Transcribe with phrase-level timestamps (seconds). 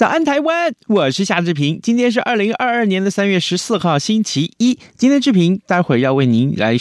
[0.00, 1.78] 早安台湾，我是夏志平。
[1.82, 4.78] 今天是二零二二年的三月十四号，星期一。
[4.96, 6.74] 今天志平待会儿要为您来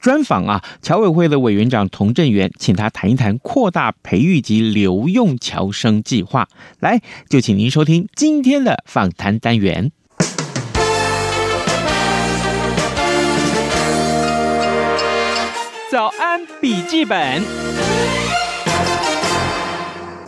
[0.00, 6.46] 专访啊，侨委会的委员长童振源，请他谈一谈扩大培育及留用侨生计划。
[6.78, 9.90] 来，就请您收听今天的访谈单元。
[15.90, 17.42] 早安笔记本，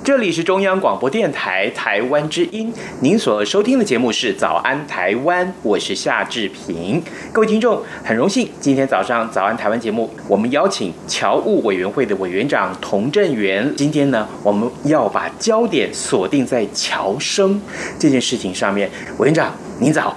[0.05, 7.01] 这里是中央广播电台台湾之音，您所收听的节目是《早安台湾》，我是夏志平。
[7.33, 13.73] 各位听众，很荣幸今天早上《早安台湾》节目，我们邀请侨务委员会的委员长童振源。
[13.77, 17.63] 今天呢，我们要把焦点锁定在侨生
[17.97, 18.91] 这件事情上面。
[19.19, 20.17] 委员长，您早。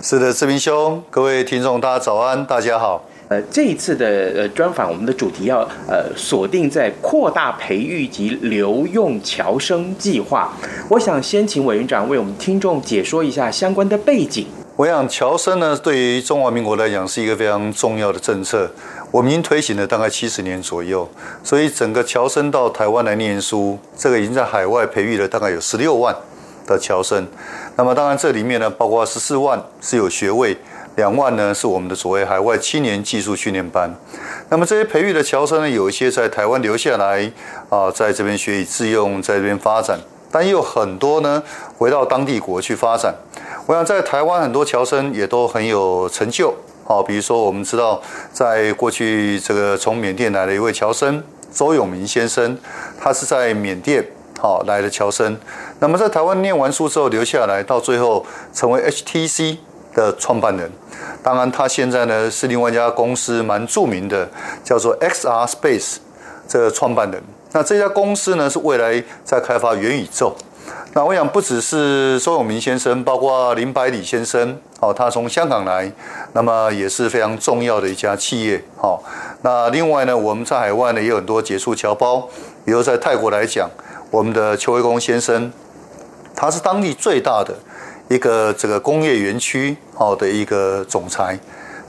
[0.00, 3.04] 是的，志平兄，各位听众，大家早安，大家好。
[3.28, 10.50] 呃，这一次的呃专访，我们的主题要呃锁定在扩大培育及留用侨生计划。
[10.88, 14.46] 我想先请委员长为我们听众解说一下相关的背景。
[14.76, 18.70] 我想侨生呢，对于中华民国来讲是一个非常重要的政策，
[19.10, 21.06] 我们已经推行了大概七十年左右，
[21.44, 26.16] 所以整个侨生到台湾来念书，这个已经在海外培育了大概有十六万
[26.66, 27.26] 的侨生。
[27.76, 30.56] 那么当然这里面呢，包括十四万是有学位。
[30.98, 33.88] 两万呢是我们的所谓海外青年技术训练班，
[34.48, 37.30] 那么这些培育的侨生呢，有一些在台湾留下来
[37.70, 39.96] 啊，在这边学以致用，在这边发展，
[40.28, 41.40] 但也有很多呢
[41.78, 43.14] 回到当地国去发展。
[43.66, 46.52] 我想在台湾很多侨生也都很有成就，
[46.84, 51.22] 好，比如说我们知道，在过去这个从缅甸来的一位侨生
[51.52, 52.58] 周永明先生，
[53.00, 54.04] 他是在缅甸
[54.40, 55.38] 好来的侨生，
[55.78, 59.58] 那么在台湾念完书之后留下来，到最后成为 HTC
[59.98, 60.70] 的创办人。
[61.22, 64.28] 当然，他现在呢是另外一家公司蛮著名的，
[64.62, 65.96] 叫做 XR Space
[66.46, 67.20] 这个创办人。
[67.52, 70.36] 那这家公司呢是未来在开发元宇宙。
[70.92, 75.90] 那我想不只是周永明先生，包括林百里先生，哦，他从香港来，
[76.32, 78.62] 那么也是非常重要的一家企业。
[78.76, 79.02] 好，
[79.42, 82.28] 那另外呢，我们在海外呢也有很多杰出侨胞，
[82.64, 83.68] 比如在泰国来讲，
[84.10, 85.52] 我们的邱维公先生，
[86.36, 87.54] 他是当地最大的。
[88.08, 91.38] 一个这个工业园区好的一个总裁，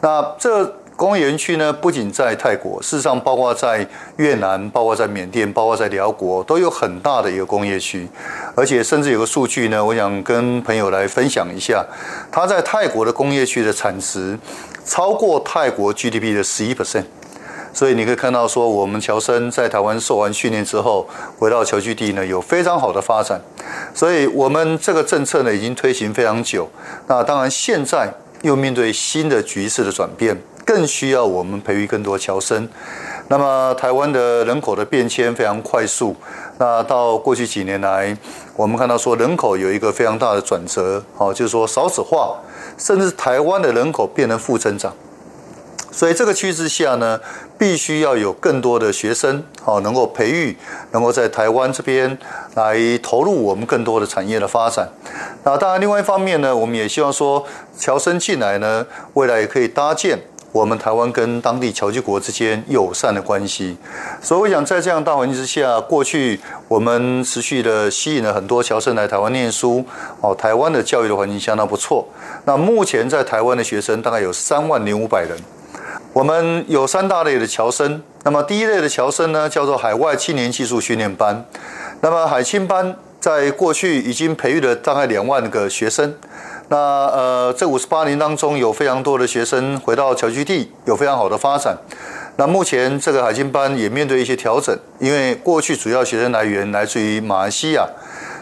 [0.01, 0.65] 那这
[0.95, 3.87] 工业园区呢，不仅在泰国，事实上包括在
[4.17, 8.05] 越南、包括在缅甸、包括在寮国，都有很大的一个工业区，
[8.53, 11.85] 而且甚至有个数据呢，我想跟朋友来分享一下，
[12.29, 14.37] 它在泰国的工业区的产值
[14.83, 17.05] 超过泰国 GDP 的十一 percent。
[17.73, 21.07] 所以你可以看到，说我们侨生在台湾受完训练之后，
[21.37, 23.39] 回到侨居地呢，有非常好的发展。
[23.93, 26.67] 所以我们这个政策呢，已经推行非常久。
[27.07, 32.67] 那当然，现在又面对新的局势的转变，更需要我们培育更多侨生。
[33.27, 36.15] 那么，台湾的人口的变迁非常快速。
[36.57, 38.17] 那到过去几年来，
[38.55, 42.35] 我们看到说人口有一个非常大的转折，好，就是说少子化，
[42.77, 44.93] 甚至台湾的人口变成负增长。
[45.99, 47.19] 所以这个趋势下呢，
[47.57, 50.55] 必须要有更多的学生，好，能够培育，
[50.91, 52.17] 能够在台湾这边
[52.55, 54.87] 来投入我们更多的产业的发展。
[55.43, 57.45] 那当然，另外一方面呢，我们也希望说，
[57.77, 60.17] 侨生进来呢，未来也可以搭建
[60.53, 63.75] 我们台湾跟当地侨居国之间友善的关系。
[64.21, 66.39] 所以，我想在这样大环境之下，过去
[66.69, 69.83] 我们持续的吸引了很多侨生来台湾念书，
[70.21, 72.07] 哦，台湾的教育的环境相当不错。
[72.45, 75.37] 那目前在台湾的学生大概有三万零五百人。
[76.11, 81.45] 我们有三大类的侨生，那么第一类的侨生呢，叫做海外青年技术训练班。
[82.01, 86.15] 那么海青班在过去已经培育了大概两万个学生。
[86.69, 91.77] 那呃，这五十八年当中，有非常多的学生回到侨居地，有非常好的发展。
[92.37, 97.87] 那目前这个海青班也面对一些调整，因为过去主要学生来源来自于马来西亚。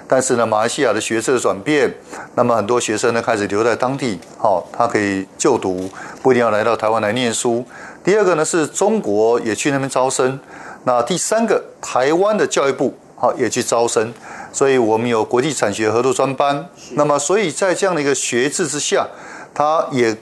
[0.07, 1.93] 但是呢，马来西亚的学制的转变，
[2.35, 5.89] 那么很多学生呢开始留在当地，好，他可以就读，
[6.21, 7.65] 不一定要来到台湾来念书。
[8.03, 10.39] 第二个呢是中国也去那边招生，
[10.85, 14.13] 那第三个台湾的教育部好也去招生，
[14.53, 16.65] 所以我们有国际产学合作专班。
[16.91, 19.05] 那么所以在这样的一个学制之下，
[19.53, 20.15] 他也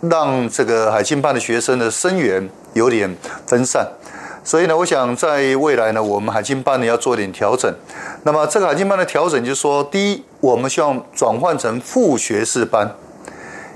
[0.00, 3.86] 让这个海青班的学生的生源有点分散。
[4.48, 7.70] 所以呢，我想在未来呢，我们海青班呢要做点调整。
[8.22, 12.90] 那么这个海青班的调整就是说，第一，我们希望转换成副学士班，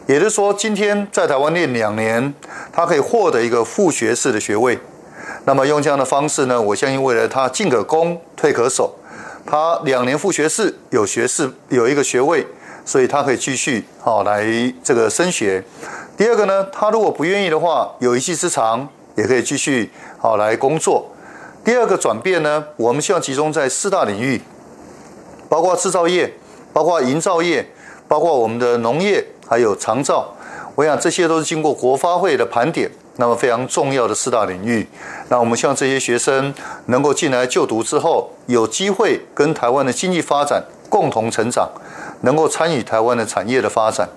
[0.06, 2.32] 也就是说，今天在台湾念两年，
[2.72, 4.78] 他可以获得一个副学士的学位。
[5.44, 8.94] 那么用这样的方式呢，我相信未来他进可攻，退可守。
[9.44, 12.46] 他两年副学士有学士有一个学位，
[12.86, 14.42] 所以他可以继续好来
[14.82, 15.62] 这个升学。
[16.16, 18.88] 第二个呢，他如果不愿意的话，有一技之长。
[19.14, 21.10] 也可以继续好来工作。
[21.64, 24.40] 第二个转变呢，我们希望集中在四大领域，
[25.48, 26.32] 包括制造业、
[26.72, 27.66] 包括营造业、
[28.08, 30.34] 包括我们的农业，还有长照。
[30.74, 34.88] 我想这些都是经过国发会的盘点，那么非常重要的四大领域。
[35.28, 36.52] 那我们希望这些学生
[36.86, 41.70] 能够进来就读之后，有机会跟台湾的经济发展共同成长，
[42.22, 44.08] 能够参与台湾的产业的发展。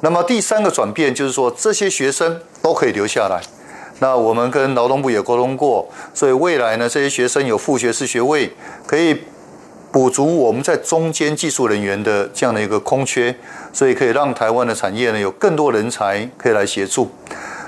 [0.00, 3.40] 那么第三个转变就是说，这些学生都可以留下来。
[3.98, 8.52] 那我们跟劳动部也沟通过，所以未来呢，这些学生有副学士学位，
[8.86, 9.22] 可以
[9.90, 13.34] 补足我们在中间技术人员的这样的一个空缺，
[13.72, 17.10] 所以可以让台湾的产业呢有更多人才可以来协助。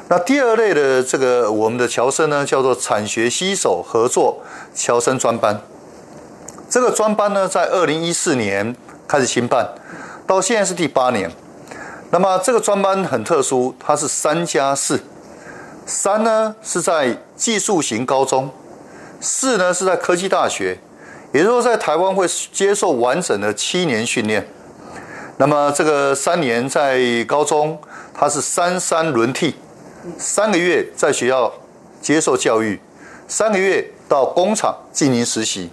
[0.08, 4.42] 那第二类的这个我们的侨生呢，叫做产学携手合作
[4.74, 5.60] 侨生专班。
[6.68, 8.76] 这个专班呢，在二零一四年
[9.06, 9.66] 开始兴办，
[10.26, 11.30] 到现在是第八年。
[12.10, 15.00] 那么这个专班很特殊，它是三加四。
[15.88, 18.50] 三呢是在技术型高中，
[19.22, 20.78] 四呢是在科技大学，
[21.32, 24.46] 也就是说在台湾会接受完整的七年训练。
[25.38, 27.80] 那么这个三年在高中，
[28.12, 29.54] 它是三三轮替，
[30.18, 31.50] 三个月在学校
[32.02, 32.78] 接受教育，
[33.26, 35.70] 三个月到工厂进行实习，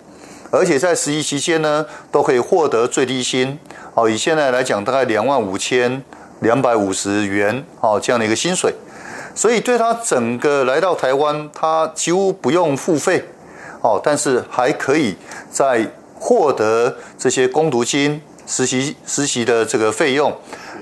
[0.50, 3.60] 而且在实习期间呢都可以获得最低薪，
[3.94, 6.02] 哦，以现在来讲大概两万五千
[6.40, 8.74] 两百五十元，哦，这样的一个薪水。
[9.36, 13.26] 所以对他整个来到台湾，他几乎不用付费，
[13.82, 15.18] 哦，但是还可以
[15.52, 20.34] 在获得这些工读金、实习实习的这个费用。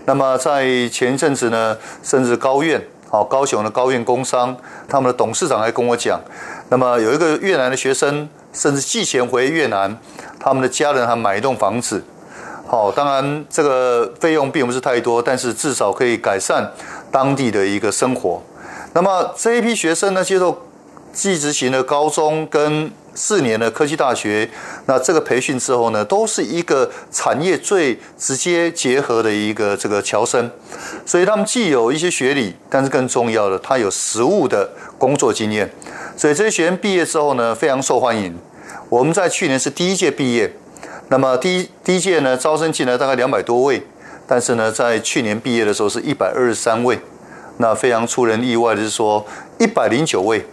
[0.05, 2.79] 那么在前一阵子呢，甚至高院，
[3.09, 4.55] 哦，高雄的高院工商，
[4.87, 6.21] 他们的董事长还跟我讲，
[6.69, 9.97] 那么有一个越南的学生，甚至寄钱回越南，
[10.39, 12.03] 他们的家人还买一栋房子。
[12.67, 16.71] 好，当然这个费用并不是太多，但是至少可以改善
[17.13, 18.41] 当地的一个生活。
[18.93, 20.65] 那么这一批学生呢，接受
[21.13, 24.49] 技职型的高中跟四年的科技大学，
[24.87, 30.49] 那这个培训之后呢，都是一个产业最直接结合的一个这个侨生，
[31.05, 34.67] 所以他们既有一些学历，但是更重要的，他有实务的
[34.97, 35.71] 工作经验，
[36.17, 38.35] 所以这些学员毕业之后呢，非常受欢迎。
[38.89, 40.51] 我们在去年是第一届毕业。
[41.09, 43.85] 那么第一第一届呢，招生进来大概两百多位，
[44.25, 46.99] 但是呢，在去年毕业的时候是一百二十三位，
[47.57, 49.25] 那非常出人意外的是说，
[49.59, 50.45] 一百零九位，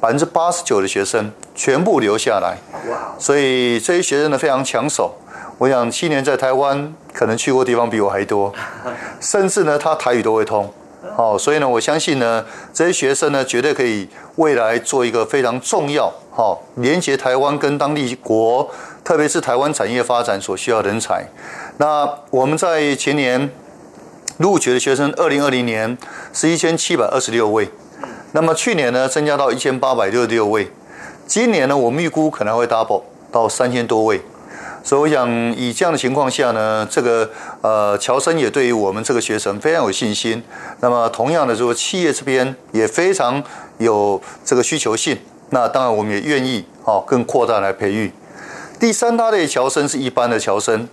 [0.00, 2.58] 百分之八十九的学生全部留下来，
[2.90, 5.14] 哇所以这些学生呢非常抢手。
[5.58, 8.52] 我想七年在台湾，可能去过地方比我还多，
[9.20, 10.68] 甚至呢他台语都会通。
[11.16, 18.66] 哦，所以呢，我相信呢，这些学生呢，绝对可以未来做一个非常重要，好，连接台湾跟当地国，
[19.04, 21.22] 特别是台湾产业发展所需要人才。
[21.76, 23.50] 那我们在前年
[24.38, 25.98] 录取的学生，二零二零年
[26.32, 27.68] 是一千七百二十六位，
[28.32, 30.72] 那么去年呢，增加到一千八百六十六位，
[31.26, 34.22] 今年呢，我们预估可能会 double 到三千多位。
[34.82, 37.28] 所以我想，以这样的情况下呢，这个
[37.60, 40.42] 呃，侨生也对于我们这个学生非常有信心。
[40.80, 43.40] 那么，同样的说，企业这边也非常
[43.76, 45.18] 有这个需求性。
[45.54, 48.10] 那当然，我们也愿意哦，更扩大来培育。
[48.80, 50.88] 第三大类侨生是一般的侨生。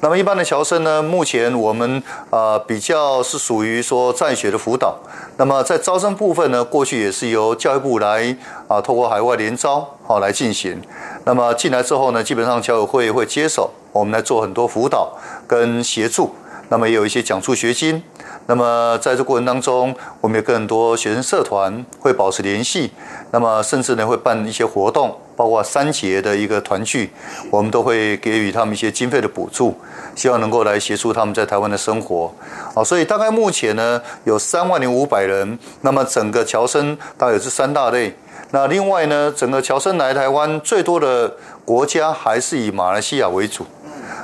[0.00, 4.98] 那么一般的侨生呢，目前我们啊、比较是属于说在学的辅导。
[5.36, 8.36] 那么在招生部分呢，过去也是由教育部来
[8.66, 10.82] 啊、透过海外联招好、哦、来进行。
[11.24, 16.34] 那么进来之后呢，基本上侨委会会接手，我们来做很多辅导跟协助。
[16.70, 18.02] 那么也有一些奖助学金。
[18.46, 22.90] 那么在这过程当中，我们有更多学生社团会保持联系。
[23.30, 27.12] 那么甚至呢会办一些活动，包括三节的一个团聚，
[27.50, 29.76] 我们都会给予他们一些经费的补助，
[30.16, 32.32] 希望能够来协助他们在台湾的生活。
[32.74, 35.58] 好，所以大概目前呢有三万零五百人。
[35.82, 38.16] 那么整个侨生大概有这三大类。
[38.50, 41.32] 那另外呢，整个侨生来台湾最多的
[41.64, 43.64] 国家还是以马来西亚为主，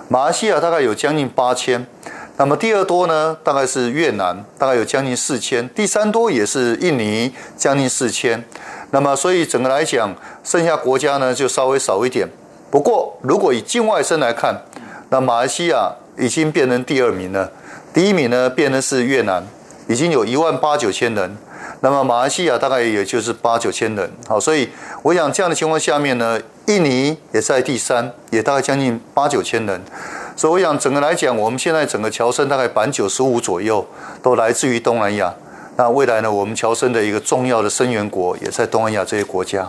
[0.09, 1.87] 马来西亚大概有将近八千。
[2.39, 8.45] 那么第二多呢，大概是越南，大概有将近四千；第三多也是印尼，将近四千。
[8.91, 10.15] 那么所以整个来讲，
[10.45, 12.29] 剩下国家呢就稍微少一点。
[12.71, 14.55] 不过如果以境外生来看，
[15.09, 17.51] 那马来西亚已经变成第二名了，
[17.95, 19.43] 第一名呢变成是越南，
[19.89, 21.37] 已经有一万八九千人，
[21.81, 24.69] 那么马来西亚大概也就是八九千人，好，所以
[25.03, 29.81] 我想这样的情况下面呢，印尼也在第三，也大概将近八九千人，
[30.37, 33.85] 所以我想整个来讲，我们现在整个侨生大概百分之九十五左右
[34.23, 35.35] 都来自于东南亚，
[35.77, 39.67] 那未来呢，我们侨生的一个重要的生源国也在东南亚这些国家。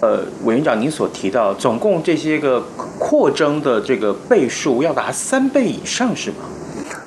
[0.00, 2.62] 呃，委员长，您所提到总共这些个
[2.98, 6.36] 扩增的这个倍数要达三倍以上，是吗？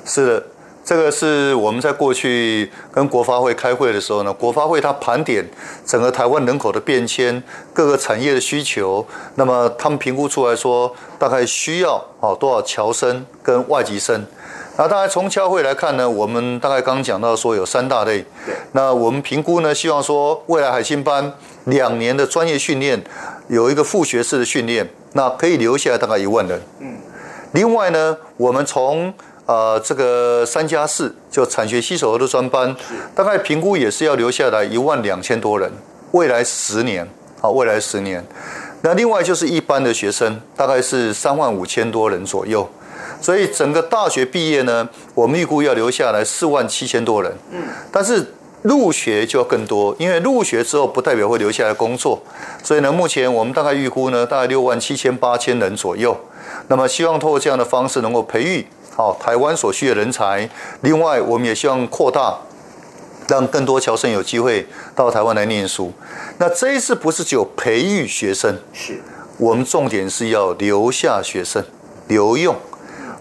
[0.04, 0.44] 是的。
[0.90, 5.48] 这个是我们在过去跟国发会开会的时候呢，国发会它盘点
[5.86, 7.40] 整个台湾人口的变迁、
[7.72, 9.06] 各个产业的需求，
[9.36, 14.26] 那么他们评估出来说，大概需要哦多少侨生跟外籍生。
[14.76, 18.24] 那当然从侨会来看呢，我们大概刚刚讲到说有三大类。
[18.72, 21.32] 那我们评估呢，希望说未来海星班
[21.66, 23.00] 两年的专业训练
[23.46, 26.60] 有一个副学士的训练，那可以留下来大概一万人。
[26.80, 26.96] 嗯。
[27.52, 29.12] 另外呢，我们从
[29.50, 32.76] 呃，这个三加四就产学携手合作专班，
[33.16, 35.68] 大概评估也是要留下来一万两千多人，
[36.12, 37.04] 未来十年，
[37.40, 38.24] 好，未来十年。
[38.82, 42.70] 那另外就是一般的学生，大概是三万五千多人左右。
[43.20, 47.32] 所以整个大学毕业呢，我们预估要留下来四万七千多人。
[47.50, 48.24] 嗯，但是
[48.62, 52.22] 入学就要更多，因为入学之后不代表会留下来工作。
[52.62, 56.16] 所以呢，目前我们大概预估呢，大概六万七千八千人左右。
[56.68, 58.64] 那么希望通过这样的方式能够培育。
[59.00, 60.46] 好，台湾所需的人才。
[60.82, 62.36] 另外，我们也希望扩大，
[63.28, 65.90] 让更多侨生有机会到台湾来念书。
[66.36, 69.00] 那这一次不是只有培育学生，是
[69.38, 71.64] 我们重点是要留下学生，
[72.08, 72.54] 留用。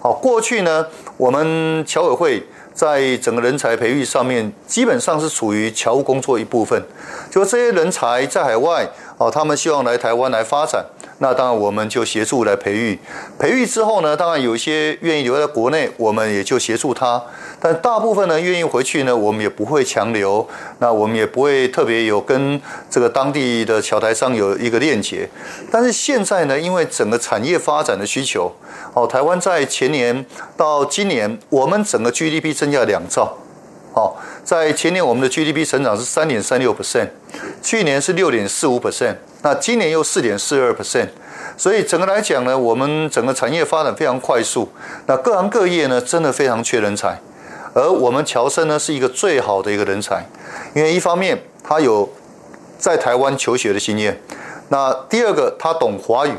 [0.01, 6.83] 好，过去呢，我们侨委会在整个人才培育上面，基本上是处于侨务工作一部分。
[7.31, 8.85] 就这些人才在海外，
[9.17, 10.85] 哦，他们希望来台湾来发展。
[11.21, 12.97] 那当然，我们就协助来培育。
[13.37, 17.21] 培育之后呢，当然有一些愿意留在国内，我们也就协助他。
[17.59, 20.47] 但大部分呢，愿意回去呢，我们也不会强留。
[20.79, 22.59] 那我们也不会特别有跟
[22.89, 25.29] 这个当地的侨台商有一个链接。
[25.69, 28.49] 但是现在呢，因为整个产业发展的需求，
[28.93, 33.37] 哦，台湾在前年到今年，我们整个 GDP 增加两兆。
[33.93, 37.09] 哦，在前年我们的 GDP 成长是三点三六 percent，
[37.61, 39.15] 去年是六点四五 percent。
[39.41, 41.07] 那今年又四点四二 percent，
[41.55, 44.67] 所以整个来讲呢，我们整个产业发展非常快速。
[45.05, 47.17] 那各行各业呢，真的非常缺人才，
[47.73, 50.25] 而我们乔生呢是一个最好的一个人才，
[50.75, 52.09] 因为一方面他有
[52.77, 54.19] 在台湾求学的经验，
[54.67, 56.33] 那第二个他懂华语，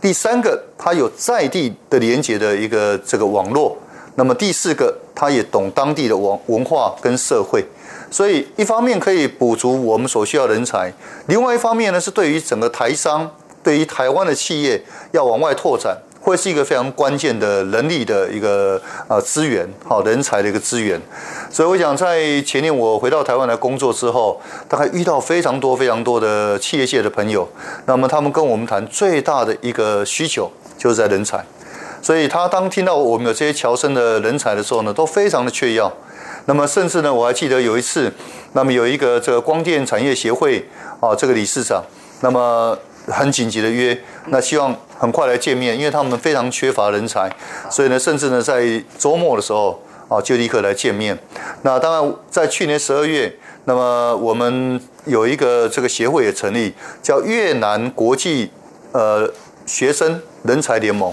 [0.00, 3.76] 第三个他有在地的连接的一个这个网络，
[4.14, 7.66] 那么第四个他也懂当地的文文化跟社会。
[8.10, 10.92] 所以，一方面可以补足我们所需要人才，
[11.26, 13.30] 另外一方面呢，是对于整个台商，
[13.62, 21.00] 对于台湾的企业要往外拓展，会是一个非常关键的人力的一个呃资源，好人才的一个资源。
[21.50, 27.46] 所以，我想在前年我回到台湾来工作之后，大概遇到非常多非常多的企业界的朋友，
[27.86, 31.44] 那么他们跟我们谈最大的一个需求就是在人才。
[32.00, 35.92] 所以他当听到我们有这些侨生的人才的时候呢，都非常的缺要。
[36.46, 38.12] 那么甚至呢，我还记得有一次，
[38.52, 40.64] 那么有一个这个光电产业协会
[41.00, 41.82] 啊，这个理事长，
[42.20, 42.76] 那么
[43.08, 47.28] 很紧急的约，那希望很快来见面，因为他们非常缺乏人才，
[47.68, 51.18] 所以呢，甚至呢在周末的时候啊，就立刻来见面。
[51.62, 56.72] 那当然，在去年十二月，那么我们有一个这个协会也成立，
[57.02, 58.50] 叫越南国际
[58.92, 59.28] 呃
[59.66, 61.12] 学生人才联盟，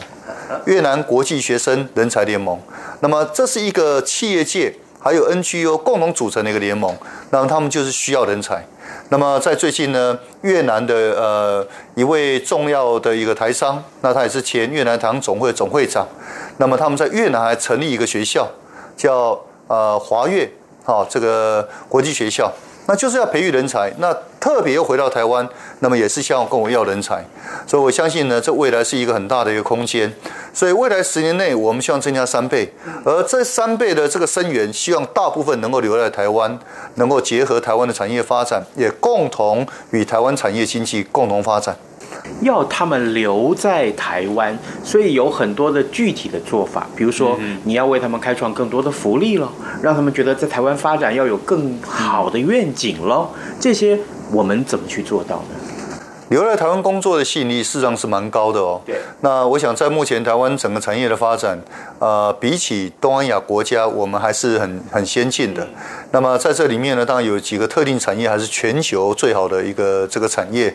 [0.68, 2.60] 越南国际学生人才联盟。
[3.00, 4.76] 那么这是一个企业界。
[5.04, 6.96] 还有 NGO 共同组成的一个联盟，
[7.30, 8.66] 那么他们就是需要人才。
[9.10, 16.08] 那么在最近呢，越南的呃一位重要的一个台商，那他也是前越南台商总会总会长。
[16.58, 18.48] 那么他们在越南还成立一个学校，
[18.96, 20.50] 叫呃华越，
[20.86, 22.50] 好这个国际学校。
[22.88, 25.48] 那就是要培育人才，那特别又回到台湾，
[25.80, 27.24] 那么也是希望跟我要人才，
[27.66, 30.14] 所以我相信呢，这未来是一个很大的一个空间。
[30.52, 32.70] 所以未来十年内，我们希望增加三倍，
[33.06, 36.60] 而这三倍的这个生源，希望大部分能够留在台湾，
[36.96, 41.78] 能够结合台湾的产业发展，也共同与台湾产业经济共同发展。
[42.42, 49.50] 要他们留在台湾，所以有很多的具体的做法，比如说你要为他们开创更多的福利了，
[49.82, 53.30] 让他们觉得在台湾发展要有更好的愿景喽。
[53.60, 53.98] 这些
[54.34, 55.56] 我们怎么去做到呢？
[56.30, 58.82] 留在台湾工作的吸引力事实上是蛮高的哦。
[58.84, 58.96] 对。
[59.22, 61.60] 那我想在目前台湾整个产业的发展，
[62.00, 65.68] 呃，比起东南亚国家，我们还是很很先进的。
[66.10, 70.74] 那么在这里面呢，当然有几个特定产业还是全球最好的一个这个产业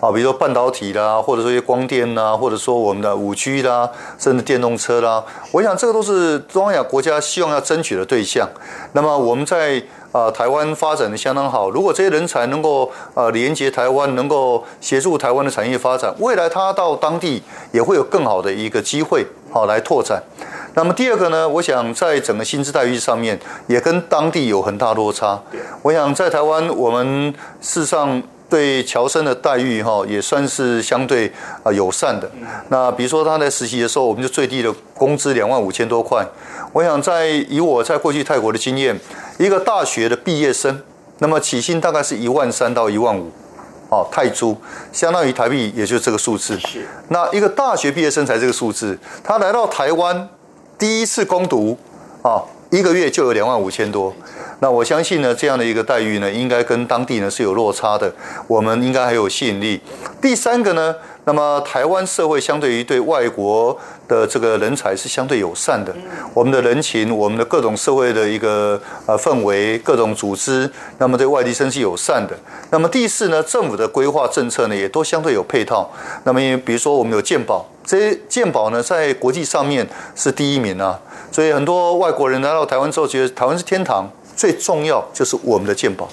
[0.00, 5.22] 啊，比如说半导体啦，或者说一些光电啦，或者说我们的五 G 啦，甚至电动车啦。
[5.52, 8.48] 我想这个都是东南亚国家希望要争取的对象。
[8.92, 9.80] 那么我们在。
[10.16, 11.68] 啊，台湾发展的相当好。
[11.68, 20.22] 如果这些人才能够呃连接台湾，能够协助台湾的产业发展，未来他到当地也会有更好的一个机会，好来拓展。
[20.72, 25.38] 那么第二个呢，我想在整个薪资待遇上面也跟当地有很大落差。
[25.82, 32.30] 我想在台湾，我们事实上对侨生的待遇哈也算是相对啊友善的。
[32.68, 36.24] 那比如说他在实习的时候，我们就最低的工资两万五千多块。
[36.72, 38.98] 我想在以我在过去泰国的经验。
[39.38, 40.80] 一个大学的毕业生，
[41.18, 43.30] 那么起薪大概是一万三到一万五，
[43.90, 44.56] 哦，泰铢，
[44.92, 46.58] 相当于台币，也就是这个数字。
[46.60, 46.86] 是。
[47.08, 50.28] 那一个大学毕业生才这个数字，他来到台湾
[50.78, 51.76] 第一次攻读，
[52.22, 54.14] 啊，一个月就有两万五千多。
[54.60, 58.12] 那我相信呢，这样的一个待遇呢，应该跟当地呢是有落差的。
[58.46, 59.80] 我们应该还有吸引力。
[60.20, 60.94] 第三个呢？
[61.28, 65.92] 那么台湾社会相对于对外国的这个人才是相对友善的，
[66.32, 72.38] 我们的人情，我们的各种社会的一个呃氛围，各种组织，那么对外地生是友善的。
[72.70, 75.90] 那么第四呢，政府的规划政策呢也都相对有配套。
[76.22, 79.84] 那么因为比如说我们有健保，这些健保呢在国际上面
[80.14, 80.96] 是第一名啊，
[81.32, 86.08] 所以很多外国人来到台湾之后觉得台湾是天堂，最重要就是我们的健保。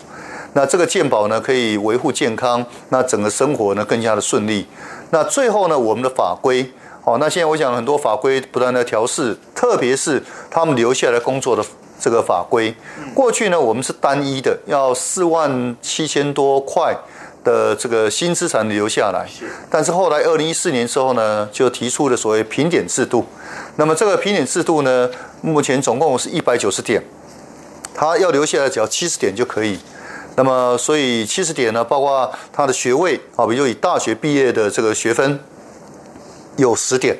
[0.53, 4.65] 那这个健保呢可以维护健康，那整个生活呢更加的顺利。
[5.09, 6.71] 那最后呢，我们的法规，
[7.03, 11.65] 好，那现在我想很多法规不断的调试，特别是他们留下来工作的
[11.99, 12.73] 这个法规。
[13.13, 16.95] 过去呢，我们是单一的，要四万七千多块
[17.43, 19.27] 的这个新资产留下来。
[19.69, 23.25] 但是后来二零一四年之后呢，就提出了所谓评点制度。
[23.75, 25.09] 那么这个评点制度呢，
[25.41, 27.03] 目前总共是一百九十点，
[27.93, 29.79] 他要留下来只要七十点就可以。
[30.35, 35.39] 那么，所以七十点呢，包括他的学位啊，比如以大学毕业的这个学分
[36.57, 37.15] 有十点。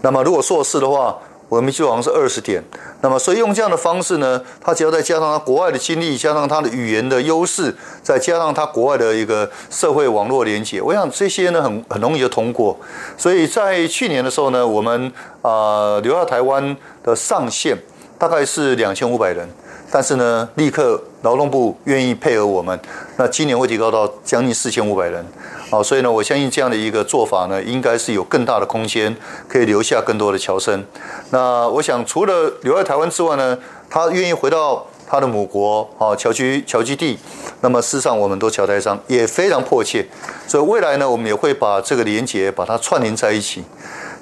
[0.00, 1.18] 那么，如果硕士的话，
[1.50, 2.64] 我们就好像是二十点。
[3.02, 12.74] 那么，所以用这样的方式呢，他只要再加上他国外的经历，加上他的语言的优势，再加上他国外的一个社会网络连接，我想这些呢，很很容易就通过。
[13.18, 17.76] 所以在去年的时候呢，我们啊、留在台湾的上限
[18.18, 19.46] 大概是两千五百人。
[19.90, 22.78] 但是呢，立刻劳动部愿意配合我们，
[23.16, 25.26] 那今年会提高到将近四千五百人，
[25.70, 29.16] 啊，所以呢，我相信这样的一个做法呢，应该是有更大的空间，
[29.48, 30.84] 可以留下更多的侨生。
[31.30, 37.18] 那我想，除了留在台湾之外呢，他愿意回到他的母国，啊，侨居侨居地，
[37.60, 40.06] 那么事实上，我们都侨台商也非常迫切，
[40.46, 43.64] 所以未来呢，我们也会把这个连结把它串联在一起。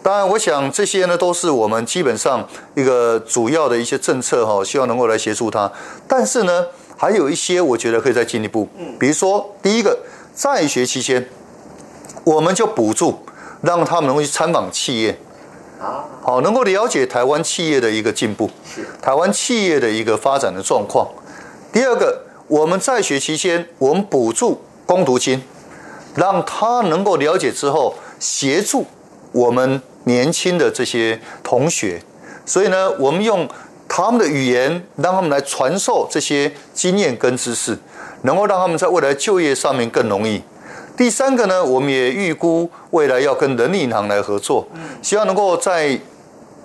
[0.00, 5.70] 当然，我想这些呢都是我们基本上一个主要的一些政策哈，希望能够来协助他。
[6.06, 9.98] 但是呢，还有一些我觉得可以再进一步，比如说第一个，
[10.32, 11.28] 在学期间，
[12.24, 13.18] 我们就补助
[13.60, 15.18] 让他们能够去参访企业，
[16.22, 18.48] 好，能够了解台湾企业的一个进步，
[19.02, 21.08] 台湾企业的一个发展的状况。
[21.72, 25.42] 第二个，我们在学期间，我们补助攻读金，
[26.14, 28.86] 让他能够了解之后协助。
[29.32, 32.02] 我们年轻的这些同学，
[32.46, 33.48] 所以呢，我们用
[33.86, 37.78] 他们的语言，让他们来传授这些经验跟知识，
[38.22, 40.42] 能够让他们在未来就业上面更容易。
[40.96, 44.66] 第三个呢，我们也预估未来要跟人力银行来合作，
[45.02, 45.98] 希望能够在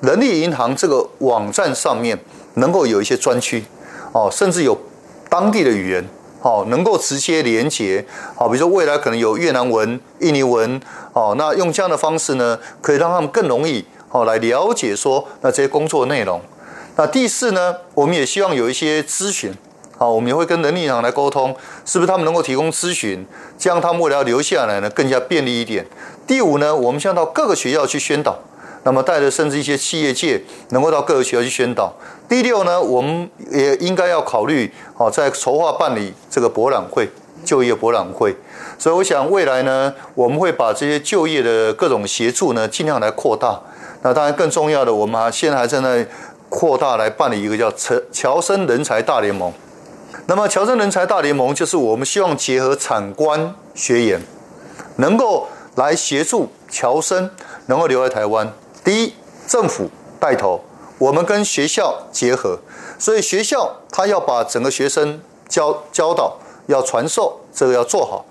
[0.01, 2.17] 人力银行这个网站上面
[2.55, 3.63] 能够有一些专区，
[4.11, 4.77] 哦，甚至有
[5.29, 6.03] 当地的语言。
[6.43, 10.81] 好，能够直接连接，好，比如说未来可能有越南文、印尼文，
[11.13, 16.41] 哦，那用这样的方式呢，可以让他们更容易，好来了解说那这些工作内容。
[16.97, 19.53] 那第四呢，我们也希望有一些咨询，
[19.97, 23.25] 好，我们也会跟人力银行来沟通，是不是他们能够提供咨询，
[23.57, 25.87] 这样他们未来留下来呢更加便利一点。
[26.27, 28.37] 第五呢，我们想到各个学校去宣导。
[28.83, 31.93] 那么带着甚至一些企业界能够到各个学校去宣导。
[32.27, 37.09] 第六呢，我们也应该要考虑，好，在筹划办理这个博览会，
[37.45, 38.35] 就业博览会。
[38.77, 43.59] 所以我想未来呢，我们会把这些就业的各种协助呢，尽量来扩大。
[44.01, 46.05] 那当然更重要的，我们还现在还在那
[46.49, 49.53] 扩大来办理一个叫侨侨生人才大联盟。
[50.25, 54.21] 那么侨生人才大联盟就是我们希望结合产官学研，
[54.97, 57.29] 能够来协助侨生
[57.67, 58.51] 能够留在台湾。
[58.83, 59.13] 第一，
[59.47, 60.61] 政府带头，
[60.97, 62.59] 我们跟学校结合，
[62.99, 68.25] 所以学校他要把整个学生教教导，要传授，这个要做好。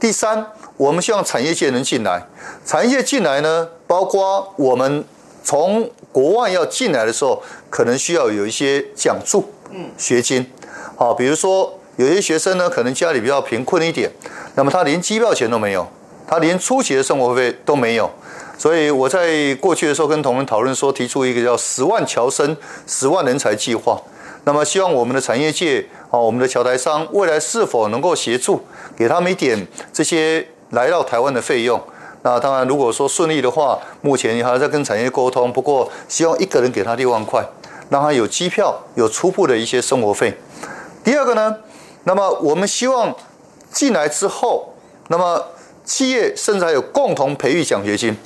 [0.00, 2.26] 第三，我们希望产业界能进来。
[2.64, 5.04] 产业界进来呢，包括我们
[5.44, 10.50] 从国外要进来的时候，可能需要有一些奖助，嗯，学金。
[10.96, 14.10] 好，比如说有些学生呢，可能家里比较贫困一点，
[14.54, 15.86] 那么他连机票钱都没有，
[16.26, 18.10] 他连初期的生活费都没有。
[18.58, 22.56] 所以我在过去的时候跟同仁讨论说，提出一个叫“十万侨生、
[22.88, 23.96] 十万人才”计划。
[24.44, 28.60] 那么希望我们的产业界啊，我们的侨台商未来是否能够协助，
[28.96, 31.80] 给他们一点这些来到台湾的费用？
[32.22, 35.52] 那当然，如果说顺利的话，目前还在跟产业沟通。
[35.52, 37.44] 不过希望一个人给他六万块，
[37.90, 40.36] 让他有机票，有初步的一些生活费。
[41.04, 41.56] 第二个呢，
[42.04, 43.14] 那么我们希望
[43.70, 44.74] 进来之后，
[45.08, 45.44] 那么
[45.84, 48.16] 企业甚至还有共同培育奖学金。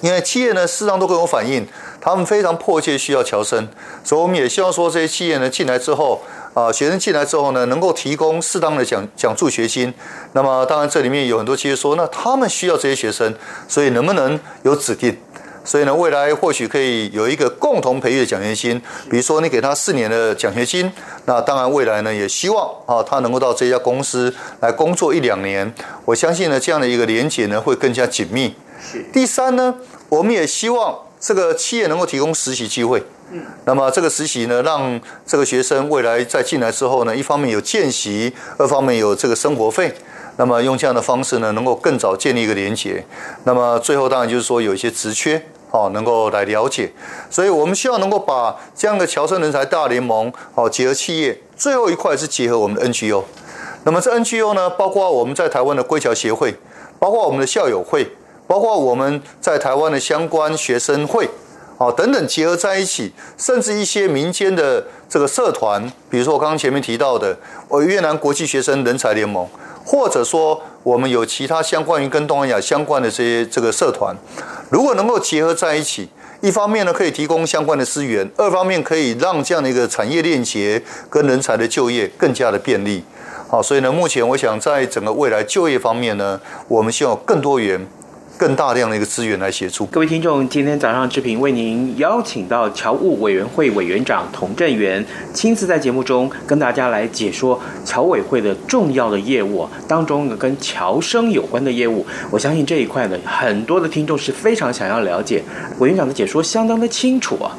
[0.00, 1.66] 因为企业呢，事实上都跟我反映，
[2.00, 3.68] 他们非常迫切需要侨生，
[4.02, 6.22] 所以我们也希望说，这些企业呢进来之后，
[6.54, 9.92] 啊，学生进来之后呢，能够提供适当的奖奖助学金。
[10.32, 13.34] 那么，当然这里面有很多企业说，那他们需要这些学生，
[13.68, 15.16] 所以能不能有指定？
[15.62, 20.90] 所以呢，未来或许可以有一个共同培育的奖学金，比如说你给他四年的奖学金，
[21.26, 25.70] 那当然未来呢也希望啊他能够到这家公司来工作一两年。
[26.06, 28.54] 我相信呢这样的一个连结呢会更加紧密。
[29.12, 29.74] 第三呢，
[30.08, 33.02] 我们也希望这个企业能够提供实习机会。
[33.32, 39.94] 嗯，那么这个实习呢，让这个学生未来在进来之后呢，一方面有见习，二方面有这个生活费。
[40.36, 43.04] 那么用这样的方式呢，能够更早建立一个连结。
[43.44, 45.40] 那么最后当然就是说有一些职缺，
[45.70, 46.90] 哦，能够来了解。
[47.28, 51.38] 所以我们希望能够把这样的侨生人才大联盟，哦，结合企业。
[51.56, 53.22] 最后一块是结合我们的 NGO。
[53.84, 56.56] 那么这 NGO 呢，包括我们在台湾的归侨协会，
[56.98, 58.10] 包括我们的校友会。
[58.50, 61.24] 包括我们在台湾的相关学生会，
[61.78, 69.46] 啊等等结合在一起，甚至一些民间的这个社团，比如说我刚刚前面提到的，呃越南国际学生人才联盟，
[69.84, 74.16] 或者说我们有其他相关于跟东南亚相关的这些这个社团，
[74.68, 76.08] 如果能够结合在一起，
[76.40, 83.04] 一方面呢可以提供相关的资源，二方面可以让这样的一个产业链接跟人才的就业更加的便利。
[83.46, 87.86] 好，所以呢，目前我想在整个未来就业方面呢，我们希望更多元。
[88.40, 90.48] 更大量的一个资源来协助各位听众。
[90.48, 102.06] 今天早上志平为您邀请到侨务委员会委员长童振源，亲自在节目中跟大家来解说侨委会的重要的业务当中呢跟侨生有关的业务。
[102.30, 105.42] 我相信这一块呢，很多的听众是非常想要了解。
[105.78, 107.52] 委员长的解说相当的清楚啊，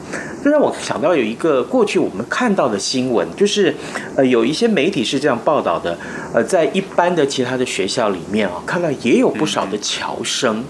[0.43, 3.71] 这让我想到有一个过去我们看到的新闻，就是
[4.15, 5.95] 呃有一些媒体是这样报道的，
[6.33, 10.63] 呃在一般的其他的学校里面啊，看到也有不少的侨生。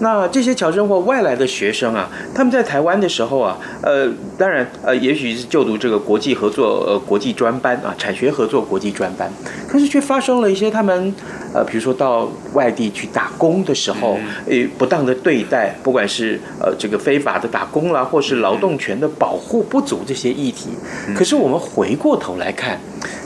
[0.00, 9.30] 那这些侨生或外来的学生啊，他们在台湾的时候啊，呃，当然，呃，也许是就读这个国际合作呃国际专班啊，产学合作国际专班，
[9.68, 11.14] 可是却发生了一些他们
[11.52, 20.70] 呃，比如说到外地去打工的时候，呃，不当的对待，不管是呃这个非法的打工啦，或是劳动权的保护不足这些议题，
[21.14, 22.80] 可是我们回过头来看。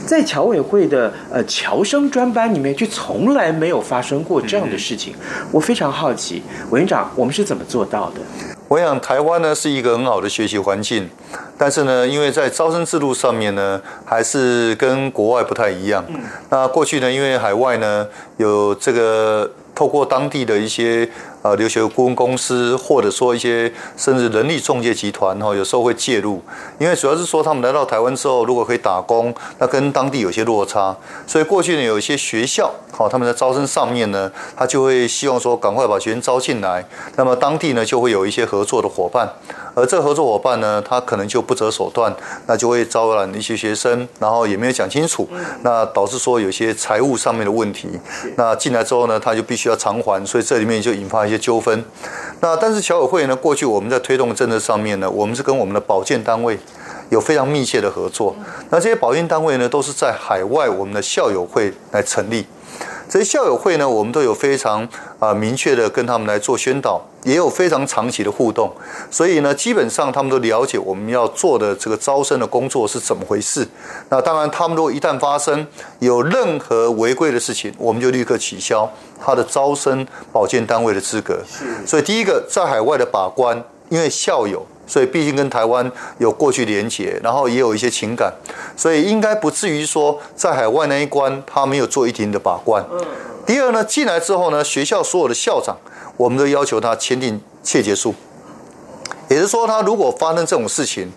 [0.05, 5.13] 在侨委会的呃侨生专班里面，却从来没有发生过这样的事情。
[5.51, 8.21] 我非常好奇，委员长，我们是怎么做到的？
[8.67, 11.09] 我想台湾呢是一个很好的学习环境，
[11.57, 16.03] 但是呢，因为在招生制度上面呢，还是跟国外不太一样。
[16.49, 21.09] 那过去呢，因为海外呢有这个透过当地的一些。
[21.41, 26.41] 呃，留学顾问公司，或者说一些甚至人力中介集团哈，有时候会介入，
[26.77, 30.93] 因为主要是说他们来到台湾之后，如果可以打工，那跟当地有些落差，
[31.25, 39.29] 所以过去呢，有一些学校，好，他们在招生上面呢，他就会希望说赶快把学生招进来，那么当地呢就会有一些合作的伙伴，
[39.75, 42.13] 而这合作伙伴呢，他可能就不择手段，
[42.47, 45.25] 那就会招揽一些学生，然后也没有讲清楚，
[45.61, 47.87] 那导致说有些财务上面的问题，
[48.35, 51.28] 那进来之后呢，他就必须要偿还，所以这里面就引发。
[51.29, 51.85] 一些纠纷，
[52.41, 53.35] 那但是侨委会呢？
[53.35, 56.59] 过去我们在推动政策上面呢，我们是跟我们的保健单位
[57.09, 58.35] 有非常密切的合作。
[58.71, 62.45] 那这些保健单位呢，都是在海外我们的校友会来成立。
[63.09, 68.71] 这些校友会呢，我们都有非常啊明确的跟他们来做宣导，也有非常长期的互动，
[69.09, 73.67] 所以呢，基本上他们都了解我们要做的这个招生的工作是怎么回事。
[74.09, 75.65] 那当然，他们如果一旦发生
[75.97, 78.87] 有任何违规的事情，我们就立刻取消
[79.19, 81.39] 他的招生保健单位的资格。
[81.87, 84.63] 所以第一个在海外的把关，因为校友。
[84.89, 88.33] 所以毕竟跟台湾有过去连结，然后也有一些情感，
[88.75, 92.83] 所以应该不至于说在海外那一关他没有做一定的把关。
[93.45, 95.77] 第二呢，进来之后呢，学校所有的校长，
[96.17, 98.13] 我们都要求他签订切结书，
[99.29, 101.11] 也就是说，他如果发生这种事情，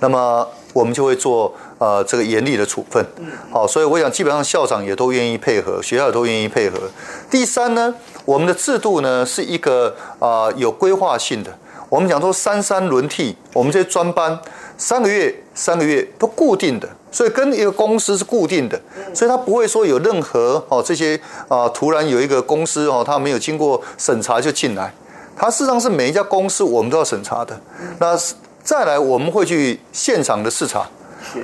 [0.00, 3.04] 那么我们就会做呃这个严厉的处分。
[3.50, 6.78] 好，所以我想基本上校长也都愿意配合，学校也都愿意配合。
[7.30, 11.56] 第三呢，我们的制度呢是一个啊、呃、有规划性的。
[11.88, 14.38] 我们讲说三三轮替，我们这些专班
[14.76, 18.80] 三个月三个月都固定的，所以跟一个公司是固定的，
[19.14, 24.92] 所以它不会说有任何哦这些啊突然有一个公司哦它没有经过审查就进来，
[25.36, 27.58] 它事实上是每一家公司我们都要审查的。
[27.98, 28.18] 那
[28.62, 30.86] 再来我们会去现场的视察。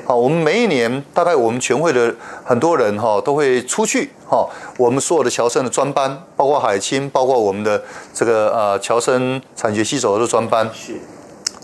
[0.06, 11.00] 好，我们每一年大概我们全会的很多人哈都会出去哈，我们所有的侨生的专班，包括海清，包括我们的这个呃侨生产学携手的专班，是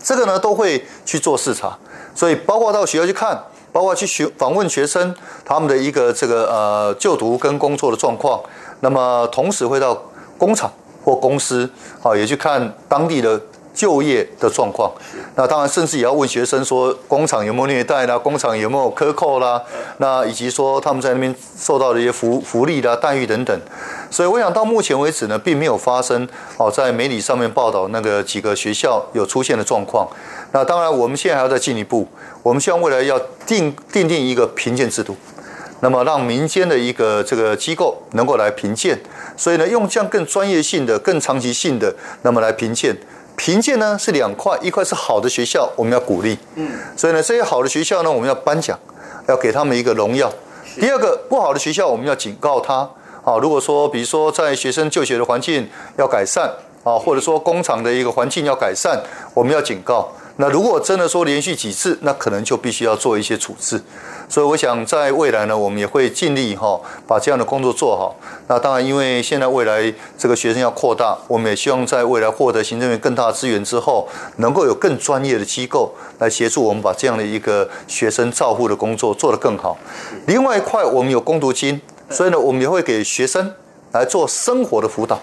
[0.03, 1.77] 这个呢都会去做视察，
[2.13, 8.39] 所以包括到学校去看，包括去学访问学生他们的一个这个呃就读跟工作的状况，
[8.81, 9.99] 那么同时会到
[10.37, 10.71] 工厂
[11.03, 11.69] 或公司
[12.03, 13.41] 啊也去看当地的。
[13.73, 14.91] 就业的状况，
[15.35, 19.61] 那当然甚至也要问学生说，工厂有没有虐待啦，工厂有没有克扣啦，
[19.97, 23.57] 那以及说他们在那边受到的一些福福利啦、待遇等等。
[24.09, 30.07] 所以我想到目前为止呢，并没有发生哦，在媒体上面报道那个几个学校有出现的状况。
[30.51, 32.05] 那当然，我们现在还要再进一步，
[32.43, 35.15] 我们希望未来要定定定一个评鉴制度，
[35.79, 38.99] 那么让民间的一个这个机构能够来评鉴。
[39.37, 42.95] 所以呢，用这样更专业性的、更长期性的，那么来评鉴。
[43.41, 48.77] 评鉴呢是两块，一块是好的学校，我们要鼓励，嗯，所以呢，这些好的学校呢，我们要颁奖，
[49.27, 50.31] 要给他们一个荣耀。
[50.79, 52.87] 第二个不好的学校，我们要警告他，
[53.23, 56.47] 啊，如果说比如说在学生就学的环境要改善，
[56.83, 59.01] 啊，或者说工厂的一个环境要改善，
[59.33, 60.07] 我们要警告。
[60.41, 63.79] 那如果真的说连续几次，那可能就必须要做一些处置。
[64.27, 68.15] 所以我想，在未来呢，我们也会尽力哈，把这样的工作做好。
[68.47, 79.77] 那当然，因为现在未来这个学生要扩大，我们也希望在未来获得行政院更大的资源之后，能够有更专业的机构来协助我们把这样的一个学生照护的工作做得更好。
[80.25, 83.53] 另外一块，我们有工读金，所以呢，我们也会给学生
[83.91, 85.19] 来做生活的辅导，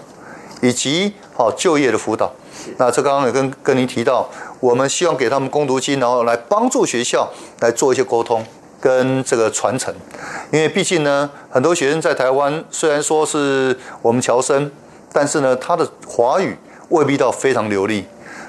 [0.61, 2.31] 以及好就业的辅导。
[2.77, 8.45] 那这刚刚也跟跟您提到，我们希望给他们攻读金，然后来帮助学校来做一些沟通。
[8.81, 9.93] 跟这个传承，
[10.53, 14.71] 因为毕竟呢，很多学生在台湾虽然说是我们侨生，
[15.11, 18.05] 但是呢，他的华语未必到非常流利，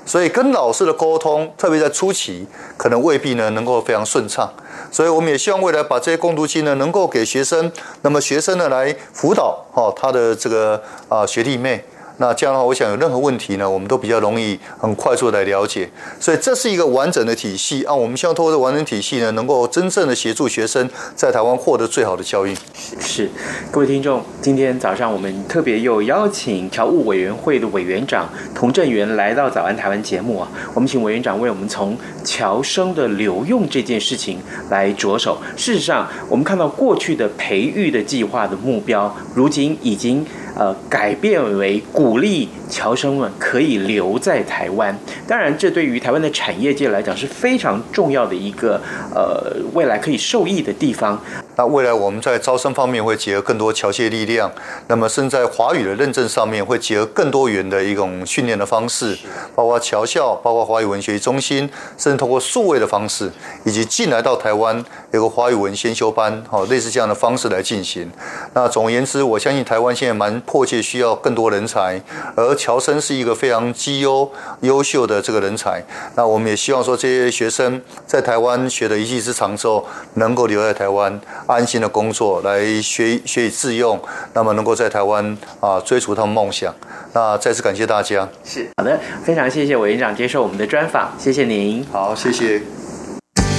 [0.07, 2.46] 所以跟老师的沟通，特别在初期，
[2.77, 4.49] 可能未必呢能够非常顺畅。
[4.92, 11.85] 所以我们也希望未来把这些工读机呢，能够给学生，那么学生呢来辅导哦他的这个啊学弟妹。
[12.21, 15.89] 那这样的话，我想有任何问题呢，我们都比较容易很快速的来了解，
[16.21, 17.95] 所以这是一个完整的体系啊。
[17.95, 22.55] 我们希望通过这完整体系呢，能够真正的协助学生在台湾获得最好的教育。
[23.01, 23.31] 是，
[23.71, 30.47] 各位听众，今天早上我们特别又邀请侨务委员会的委员长童振源来到早安台湾节目啊。
[30.75, 35.39] 我们请委员长为我们从侨生的留用这件事情来着手。
[35.57, 40.27] 事实上，我们看到过去的培育的计划的目标，如今已经。
[40.61, 44.94] 呃，改变为鼓励侨生们可以留在台湾。
[45.27, 48.79] 当然，这对于台湾的产业界来讲是非常重要的一个
[49.14, 51.18] 呃未来可以受益的地方。
[51.57, 54.53] 那未来我们在招生方面会结合更多侨界力量，
[54.87, 59.16] 那么甚至在华语的认证上面会结合更多元的一种训练的方式，
[59.55, 63.31] 包括侨校，包括华语文学中心，甚至通过数位的方式，
[63.64, 68.11] 以及进来到台湾有个华语文先修班，好，类似这样的方式来进行。
[68.53, 72.03] 那总而言之，我相信台湾现在蛮迫切需要更多人才，
[72.35, 74.29] 而乔生是一个非常绩优、
[74.63, 75.81] 优秀的这个人才。
[76.17, 81.21] 那我们也希望说，这些学生在台湾学了一技之长之后，能够留在台湾。
[81.47, 84.01] 安心的工作，来学学以致用，
[84.33, 86.75] 那么能够在台湾啊追逐他们梦想。
[87.13, 88.29] 那再次感谢大家。
[88.45, 91.87] 是好的，非常谢谢委员长接受我们的专访，谢谢您。
[91.93, 92.61] 好，谢谢。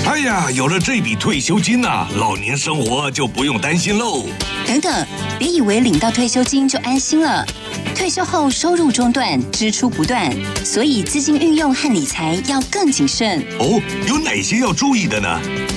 [0.05, 4.25] 哎呀，有了这笔退休金呐、啊，老年生活就不用担心喽。
[4.71, 5.07] 等等，
[5.37, 7.45] 别以为领到退休金就安心了。
[7.93, 13.41] 退休后收入中断，支出不断，所以资金运用和理财要更谨慎。
[13.59, 15.27] 哦，有哪些要注意的呢？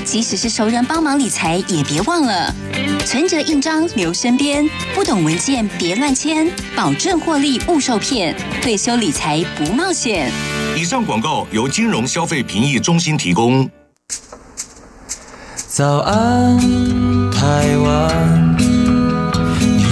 [0.04, 2.54] 即使是熟人帮忙理财，也别忘了
[3.04, 8.37] 存折印章留身边，不懂文件别乱签，保证获利勿受骗。
[8.62, 10.30] 退休理财不冒险。
[10.76, 13.68] 以上广告由金融消费评议中心提供。
[15.66, 16.57] 早安，
[17.33, 18.63] 台湾，你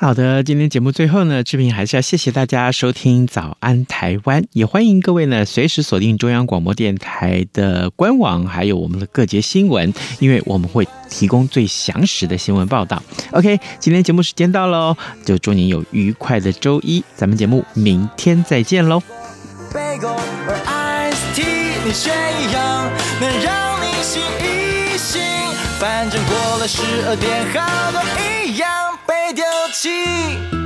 [0.00, 13.02] 好的，今天节目最后呢，志平还是要谢谢大家收听《早安台湾》，也欢迎各位呢随时锁定中央广播电台的官网，还有我们的各节新闻，因为我们会提供最详实的新闻报道。
[13.32, 19.02] OK，今天节目时间到喽，就祝您有愉快的周一，咱们节目明天再见喽。
[25.78, 28.89] 反正过了十二点，好多一样
[29.32, 30.59] 丢弃。